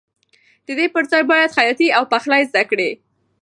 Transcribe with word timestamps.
د 0.67 0.69
دې 0.79 0.85
پر 0.93 1.03
ځای 1.11 1.23
باید 1.31 1.55
خیاطي 1.57 1.87
او 1.97 2.03
پخلی 2.13 2.41
زده 2.49 2.63
کړې. 2.69 2.89